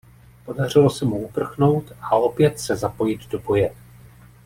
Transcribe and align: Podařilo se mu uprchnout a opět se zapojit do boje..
Podařilo 0.45 0.89
se 0.89 1.05
mu 1.05 1.25
uprchnout 1.27 1.91
a 2.01 2.15
opět 2.15 2.59
se 2.59 2.75
zapojit 2.75 3.27
do 3.29 3.39
boje.. 3.39 3.75